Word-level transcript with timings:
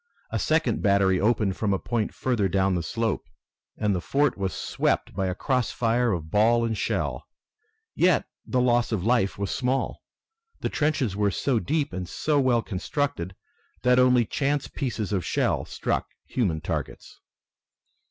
A 0.31 0.39
second 0.39 0.81
battery 0.81 1.19
opened 1.21 1.57
from 1.57 1.73
a 1.73 1.77
point 1.77 2.11
further 2.11 2.49
down 2.49 2.73
the 2.73 2.81
slope, 2.81 3.27
and 3.77 3.93
the 3.93 4.01
fort 4.01 4.35
was 4.35 4.51
swept 4.51 5.13
by 5.13 5.27
a 5.27 5.35
cross 5.35 5.69
fire 5.71 6.11
of 6.11 6.31
ball 6.31 6.65
and 6.65 6.75
shell. 6.75 7.27
Yet 7.93 8.25
the 8.43 8.61
loss 8.61 8.91
of 8.91 9.03
life 9.03 9.37
was 9.37 9.51
small. 9.51 10.01
The 10.61 10.69
trenches 10.69 11.15
were 11.15 11.29
so 11.29 11.59
deep 11.59 11.93
and 11.93 12.09
so 12.09 12.39
well 12.39 12.63
constructed 12.63 13.35
that 13.83 13.99
only 13.99 14.25
chance 14.25 14.67
pieces 14.67 15.13
of 15.13 15.23
shell 15.23 15.65
struck 15.65 16.07
human 16.25 16.61
targets. 16.61 17.19